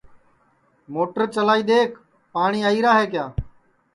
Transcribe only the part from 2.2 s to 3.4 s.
پاٹؔی آئیرا ہے کیا